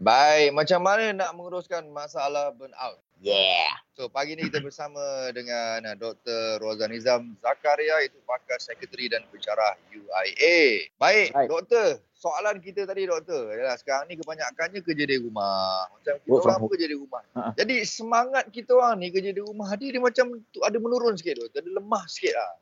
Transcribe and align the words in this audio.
Baik, 0.00 0.56
macam 0.56 0.80
mana 0.80 1.12
nak 1.12 1.36
menguruskan 1.36 1.84
masalah 1.92 2.56
burnout? 2.56 2.96
Yeah. 3.20 3.68
So, 3.92 4.08
pagi 4.08 4.32
ni 4.32 4.48
kita 4.48 4.64
bersama 4.64 5.28
dengan 5.36 5.84
uh, 5.84 5.92
Dr. 5.92 6.56
Rozan 6.56 6.88
Nizam 6.88 7.36
Zakaria, 7.36 8.00
itu 8.00 8.16
pakar 8.24 8.56
sekretari 8.64 9.12
dan 9.12 9.28
pencarah 9.28 9.76
UIA. 9.92 10.88
Baik, 10.96 11.36
Baik. 11.36 11.48
Doktor. 11.52 12.00
Soalan 12.16 12.64
kita 12.64 12.88
tadi, 12.88 13.04
Doktor. 13.04 13.52
Yalah, 13.52 13.76
sekarang 13.76 14.08
ni 14.08 14.16
kebanyakannya 14.16 14.80
kerja 14.80 15.04
di 15.04 15.20
rumah. 15.20 15.84
Macam 15.92 16.16
kita 16.16 16.32
Work 16.32 16.44
orang 16.48 16.58
pun 16.64 16.68
kerja 16.72 16.86
di 16.88 16.96
rumah. 16.96 17.22
Ha. 17.36 17.52
Jadi, 17.60 17.76
semangat 17.84 18.44
kita 18.48 18.72
orang 18.72 19.04
ni 19.04 19.12
kerja 19.12 19.36
di 19.36 19.42
rumah, 19.44 19.68
dia, 19.76 19.92
dia 19.92 20.00
macam 20.00 20.40
tu 20.48 20.64
ada 20.64 20.80
menurun 20.80 21.12
sikit, 21.20 21.44
Doktor. 21.44 21.60
Ada 21.60 21.70
lemah 21.76 22.04
sikit 22.08 22.40
lah. 22.40 22.52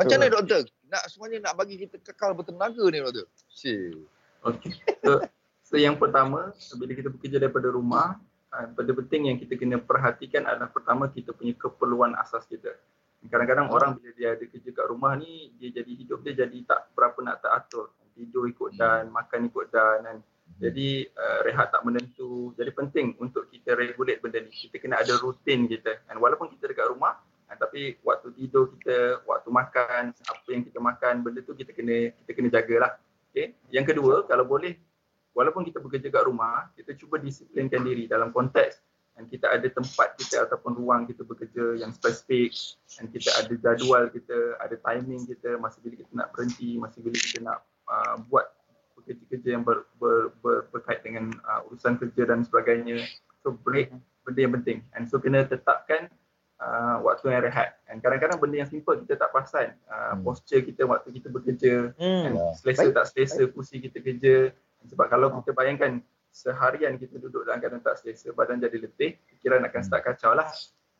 Macam 0.00 0.16
mana, 0.24 0.32
Doktor? 0.32 0.64
Nak 0.88 1.04
semuanya 1.12 1.52
nak 1.52 1.60
bagi 1.60 1.76
kita 1.84 2.00
kekal 2.00 2.32
bertenaga 2.32 2.80
ni, 2.88 3.04
Doktor? 3.04 3.28
Si. 3.52 3.92
Okey. 4.40 4.72
So, 5.68 5.76
yang 5.76 6.00
pertama, 6.00 6.56
bila 6.80 6.92
kita 6.96 7.12
bekerja 7.12 7.36
daripada 7.36 7.68
rumah, 7.68 8.16
benda 8.72 8.92
penting 9.04 9.28
yang 9.28 9.36
kita 9.36 9.60
kena 9.60 9.76
perhatikan 9.76 10.48
adalah 10.48 10.72
pertama 10.72 11.12
kita 11.12 11.36
punya 11.36 11.52
keperluan 11.52 12.16
asas 12.16 12.48
kita. 12.48 12.72
Kadang-kadang 13.28 13.68
orang 13.68 14.00
bila 14.00 14.08
dia 14.16 14.32
ada 14.32 14.44
kerja 14.48 14.70
kat 14.72 14.86
rumah 14.88 15.12
ni, 15.20 15.52
dia 15.60 15.68
jadi 15.68 15.92
hidup 15.92 16.24
dia 16.24 16.32
jadi 16.40 16.64
tak 16.64 16.88
berapa 16.96 17.20
nak 17.20 17.44
teratur. 17.44 17.92
Tidur 18.16 18.48
ikut 18.48 18.80
dan, 18.80 19.12
makan 19.12 19.52
ikut 19.52 19.68
dan. 19.68 19.98
dan 20.08 20.16
jadi 20.56 21.04
uh, 21.12 21.44
rehat 21.44 21.68
tak 21.68 21.84
menentu. 21.84 22.56
Jadi 22.56 22.72
penting 22.72 23.06
untuk 23.20 23.52
kita 23.52 23.76
regulate 23.76 24.24
benda 24.24 24.40
ni. 24.40 24.48
Kita 24.48 24.80
kena 24.80 25.04
ada 25.04 25.20
rutin 25.20 25.68
kita. 25.68 26.08
And 26.08 26.16
walaupun 26.16 26.48
kita 26.56 26.72
dekat 26.72 26.88
rumah, 26.88 27.20
uh, 27.20 27.56
tapi 27.60 28.00
waktu 28.00 28.32
tidur 28.32 28.72
kita, 28.72 29.20
waktu 29.28 29.48
makan, 29.52 30.16
apa 30.16 30.48
yang 30.48 30.64
kita 30.64 30.80
makan, 30.80 31.20
benda 31.20 31.44
tu 31.44 31.52
kita 31.52 31.76
kena 31.76 32.16
kita 32.24 32.30
kena 32.32 32.48
jagalah. 32.48 32.92
Okay. 33.28 33.54
Yang 33.68 33.92
kedua, 33.92 34.24
kalau 34.24 34.48
boleh, 34.48 34.80
walaupun 35.38 35.62
kita 35.62 35.78
bekerja 35.78 36.10
kat 36.10 36.26
rumah, 36.26 36.66
kita 36.74 36.98
cuba 36.98 37.22
disiplinkan 37.22 37.86
diri 37.86 38.10
dalam 38.10 38.34
konteks 38.34 38.82
dan 39.14 39.30
kita 39.30 39.46
ada 39.54 39.66
tempat 39.70 40.18
kita 40.18 40.50
ataupun 40.50 40.74
ruang 40.74 41.06
kita 41.06 41.22
bekerja 41.22 41.78
yang 41.78 41.94
spesifik 41.94 42.50
dan 42.98 43.06
kita 43.14 43.30
ada 43.38 43.54
jadual 43.54 44.10
kita, 44.10 44.58
ada 44.58 44.74
timing 44.82 45.30
kita, 45.30 45.54
masa 45.62 45.78
bila 45.78 45.94
kita 45.94 46.10
nak 46.18 46.34
berhenti, 46.34 46.74
masa 46.74 46.98
bila 46.98 47.14
kita 47.14 47.38
nak 47.46 47.58
uh, 47.86 48.18
buat 48.26 48.50
kerja-kerja 49.06 49.48
yang 49.56 49.62
ber, 49.62 49.86
ber, 50.02 50.34
ber, 50.42 50.66
berkait 50.74 51.00
dengan 51.06 51.30
uh, 51.46 51.64
urusan 51.70 51.96
kerja 52.02 52.28
dan 52.28 52.42
sebagainya. 52.42 53.06
So 53.46 53.54
break 53.54 53.94
benda 54.26 54.40
yang 54.42 54.54
penting. 54.60 54.78
And 54.92 55.08
so 55.08 55.16
kena 55.22 55.48
tetapkan 55.48 56.12
uh, 56.60 57.00
waktu 57.00 57.32
yang 57.32 57.46
rehat. 57.46 57.80
And 57.88 58.04
kadang-kadang 58.04 58.36
benda 58.36 58.66
yang 58.66 58.70
simple 58.70 59.00
kita 59.00 59.16
tak 59.16 59.32
perasan. 59.32 59.74
Uh, 59.88 60.12
Hmm. 60.18 60.24
posture 60.24 60.60
kita 60.60 60.84
waktu 60.84 61.08
kita 61.20 61.28
bekerja, 61.32 61.72
Hmm. 61.96 62.22
And 62.26 62.34
selesa 62.60 62.90
Baik. 62.90 62.94
tak 63.00 63.06
selesa 63.12 63.42
kursi 63.48 63.80
kita 63.80 63.98
kerja 64.04 64.34
sebab 64.86 65.06
kalau 65.10 65.32
kita 65.42 65.50
bayangkan 65.56 65.98
seharian 66.30 67.00
kita 67.00 67.18
duduk 67.18 67.48
dalam 67.48 67.58
keadaan 67.58 67.82
tak 67.82 67.98
selesa 67.98 68.30
badan 68.36 68.62
jadi 68.62 68.78
letih 68.78 69.18
fikiran 69.34 69.64
akan 69.66 69.80
start 69.82 70.06
kacau 70.06 70.36
lah 70.36 70.46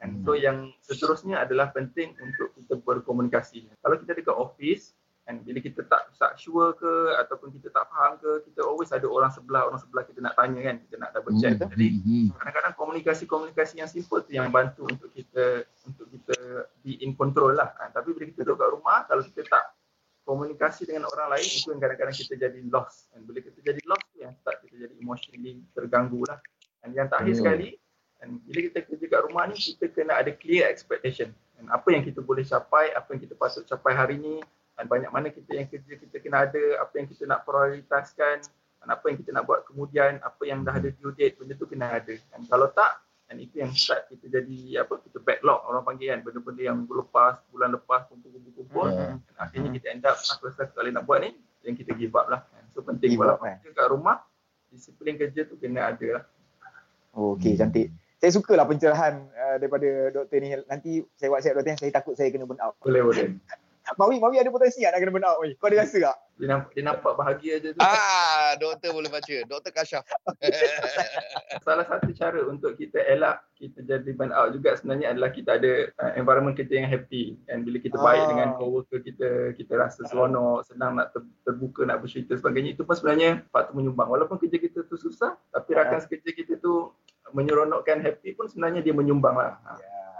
and 0.02 0.24
so 0.26 0.34
yang 0.34 0.72
seterusnya 0.82 1.42
adalah 1.44 1.70
penting 1.70 2.16
untuk 2.18 2.50
kita 2.58 2.74
berkomunikasi 2.82 3.70
kalau 3.84 4.00
kita 4.00 4.18
dekat 4.18 4.34
office 4.34 4.98
and 5.28 5.44
bila 5.44 5.60
kita 5.60 5.84
tak 5.84 6.08
tak 6.16 6.40
sure 6.40 6.72
ke 6.80 6.92
ataupun 7.20 7.52
kita 7.52 7.68
tak 7.68 7.84
faham 7.92 8.16
ke 8.16 8.48
kita 8.48 8.64
always 8.64 8.88
ada 8.90 9.04
orang 9.04 9.28
sebelah 9.28 9.68
orang 9.68 9.76
sebelah 9.76 10.02
kita 10.08 10.24
nak 10.24 10.34
tanya 10.40 10.60
kan 10.64 10.76
kita 10.88 10.94
nak 10.96 11.10
double 11.12 11.36
check 11.36 11.60
Hmm. 11.60 11.68
jadi 11.68 11.86
Hmm. 12.00 12.28
kadang-kadang 12.32 12.74
komunikasi-komunikasi 12.80 13.74
yang 13.84 13.90
simple 13.92 14.24
tu 14.24 14.32
yang 14.32 14.48
bantu 14.48 14.88
untuk 14.88 15.12
kita 15.12 15.68
untuk 15.84 16.08
kita 16.08 16.64
be 16.80 16.96
in 17.04 17.12
control 17.12 17.52
lah. 17.52 17.76
Ha, 17.76 17.92
tapi 17.92 18.16
bila 18.16 18.24
kita 18.32 18.40
duduk 18.48 18.56
kat 18.56 18.68
rumah, 18.72 18.98
kalau 19.04 19.20
kita 19.20 19.44
tak 19.44 19.76
komunikasi 20.28 20.84
dengan 20.84 21.08
orang 21.08 21.32
lain, 21.32 21.48
itu 21.48 21.72
yang 21.72 21.80
kadang-kadang 21.80 22.12
kita 22.12 22.34
jadi 22.36 22.60
lost. 22.68 23.08
Dan 23.16 23.24
bila 23.24 23.40
kita 23.40 23.58
jadi 23.64 23.80
lost 23.88 24.04
tu 24.12 24.20
yang 24.20 24.36
start 24.36 24.60
kita 24.68 24.76
jadi 24.84 24.94
emotionally 25.00 25.64
terganggu 25.72 26.20
lah. 26.28 26.36
Dan 26.84 26.92
yang 26.92 27.08
terakhir 27.08 27.32
Hmm. 27.32 27.40
sekali, 27.40 27.68
dan 28.20 28.28
bila 28.44 28.58
kita 28.68 28.78
kerja 28.84 29.04
kat 29.08 29.20
rumah 29.24 29.44
ni, 29.48 29.56
kita 29.56 29.84
kena 29.88 30.20
ada 30.20 30.30
clear 30.36 30.68
expectation. 30.68 31.32
Dan 31.56 31.72
apa 31.72 31.88
yang 31.88 32.04
kita 32.04 32.20
boleh 32.20 32.44
capai, 32.44 32.92
apa 32.92 33.08
yang 33.16 33.20
kita 33.24 33.34
patut 33.40 33.64
capai 33.64 33.96
hari 33.96 34.20
ni, 34.20 34.36
dan 34.76 34.84
banyak 34.84 35.10
mana 35.10 35.32
kita 35.32 35.50
yang 35.56 35.66
kerja 35.66 35.96
kita 35.96 36.16
kena 36.20 36.44
ada, 36.44 36.62
apa 36.84 36.92
yang 37.00 37.08
kita 37.08 37.24
nak 37.24 37.48
prioritaskan, 37.48 38.36
dan 38.78 38.88
apa 38.92 39.04
yang 39.08 39.16
kita 39.18 39.30
nak 39.32 39.48
buat 39.48 39.64
kemudian, 39.64 40.20
apa 40.20 40.42
yang 40.44 40.60
dah 40.60 40.76
ada 40.76 40.92
due 40.92 41.16
date, 41.16 41.40
benda 41.40 41.56
tu 41.56 41.64
kena 41.64 41.98
ada. 41.98 42.14
Dan 42.14 42.44
kalau 42.46 42.68
tak, 42.70 43.00
dan 43.28 43.36
itu 43.44 43.60
yang 43.60 43.68
start 43.76 44.08
kita 44.08 44.40
jadi 44.40 44.80
apa 44.80 45.04
kita 45.04 45.20
backlog 45.20 45.60
orang 45.68 45.84
panggil 45.84 46.16
kan 46.16 46.24
benda-benda 46.24 46.62
yang 46.64 46.80
minggu 46.80 46.96
lepas 47.04 47.36
bulan 47.52 47.76
lepas 47.76 48.08
dan 48.08 48.24
akhirnya 49.48 49.70
kita 49.72 49.86
end 49.88 50.04
up 50.04 50.16
aku 50.16 50.42
rasa 50.46 50.68
tak 50.68 50.76
boleh 50.76 50.92
nak 50.92 51.04
buat 51.04 51.18
ni 51.20 51.30
yang 51.64 51.74
kita 51.74 51.90
give 51.92 52.12
up 52.12 52.28
lah 52.28 52.44
so 52.70 52.80
penting 52.80 53.16
Give 53.16 53.20
up, 53.20 53.40
walaupun 53.40 53.48
eh. 53.48 53.56
kerja 53.58 53.72
kat 53.74 53.88
rumah 53.88 54.16
disiplin 54.68 55.16
kerja 55.16 55.40
tu 55.42 55.56
kena 55.56 55.90
ada 55.90 56.08
lah 56.14 56.24
Okey, 57.10 57.56
Hmm. 57.56 57.60
cantik. 57.66 57.88
Saya 58.14 58.30
sukalah 58.30 58.62
pencerahan 58.62 59.14
uh, 59.26 59.56
daripada 59.58 59.88
doktor 60.12 60.38
ni. 60.38 60.54
Nanti 60.66 61.02
saya 61.14 61.30
WhatsApp 61.30 61.56
doktor, 61.56 61.74
saya 61.76 61.90
takut 61.90 62.14
saya 62.14 62.30
kena 62.30 62.46
burn 62.46 62.60
out. 62.60 62.78
boleh 62.78 63.02
boleh 63.02 63.26
Mawi, 63.98 64.20
Mawi 64.20 64.36
ada 64.36 64.52
potensi 64.52 64.84
tak 64.84 64.92
nak 64.92 65.00
kena 65.00 65.10
burn 65.10 65.26
out? 65.26 65.36
Mawi? 65.40 65.56
Kau 65.56 65.66
ada 65.66 65.82
rasa 65.82 65.98
tak? 65.98 66.16
dia 66.38 66.46
nampak, 66.46 66.70
dia 66.70 66.82
nampak 66.84 67.12
bahagia 67.16 67.54
je 67.58 67.68
tu 67.72 67.78
Ah, 67.80 67.90
doktor 68.56 68.96
boleh 68.96 69.12
baca. 69.12 69.36
Doktor 69.44 69.72
Kasyaf. 69.74 70.04
salah 71.66 71.84
satu 71.84 72.08
cara 72.16 72.40
untuk 72.48 72.78
kita 72.78 72.96
elak 73.04 73.44
kita 73.58 73.82
jadi 73.82 74.10
burn 74.14 74.30
out 74.30 74.54
juga 74.54 74.78
sebenarnya 74.78 75.12
adalah 75.12 75.34
kita 75.34 75.58
ada 75.58 75.90
uh, 75.98 76.12
environment 76.14 76.54
kerja 76.54 76.80
yang 76.80 76.88
happy 76.88 77.36
dan 77.44 77.66
bila 77.66 77.76
kita 77.82 77.98
baik 77.98 78.22
Ah. 78.22 78.28
dengan 78.30 78.48
coworker 78.56 79.00
kita 79.02 79.28
kita 79.58 79.72
rasa 79.76 80.06
seronok 80.06 80.64
senang 80.64 80.96
nak 80.96 81.12
ter, 81.12 81.20
terbuka 81.44 81.82
nak 81.84 82.00
bercerita 82.00 82.38
sebagainya 82.38 82.78
itu 82.78 82.86
pun 82.86 82.94
sebenarnya 82.94 83.42
patut 83.50 83.74
menyumbang 83.74 84.08
walaupun 84.08 84.38
kerja 84.38 84.56
kita 84.56 84.86
tu 84.86 84.96
susah 84.96 85.34
tapi 85.50 85.74
Ah. 85.74 85.84
rakan 85.84 85.98
sekerja 86.00 86.30
kita 86.32 86.56
tu 86.62 86.94
menyeronokkan 87.34 88.00
happy 88.00 88.32
pun 88.32 88.48
sebenarnya 88.48 88.80
dia 88.80 88.94
menyumbang 88.94 89.36
lah 89.36 89.58
ha. 89.66 89.76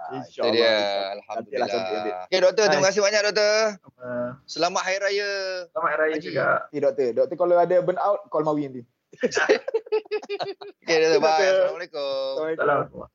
Dia. 0.09 0.23
Cantiklah, 0.25 0.65
cantik, 1.25 1.53
cantik. 1.53 1.55
Alhamdulillah. 1.61 2.21
Okey, 2.29 2.39
doktor. 2.41 2.65
Terima 2.73 2.87
kasih 2.89 3.03
banyak, 3.05 3.21
doktor. 3.29 3.55
uh, 4.01 4.31
Selamat 4.49 4.83
Hari 4.85 4.99
Raya. 5.05 5.31
selamat 5.73 5.89
Hari 5.89 5.99
Raya 6.01 6.15
Haji. 6.17 6.25
juga 6.25 6.47
Okey 6.69 6.81
doktor, 6.81 7.09
doktor 7.13 7.37
kalau 7.37 7.55
ada 7.57 7.77
burn 7.85 7.99
out, 8.01 8.21
call 8.33 8.45
Mawi 8.45 8.63
nanti. 8.69 8.83
Okey, 10.85 10.97
doktor. 10.97 11.21
Bye. 11.21 11.49
Assalamualaikum. 11.49 12.33
Assalamualaikum 12.57 13.09